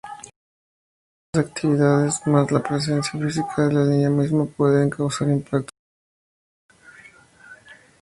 [1.27, 5.69] Estas actividades, más la presencia física de la línea misma, pueden causar impactos ambientales.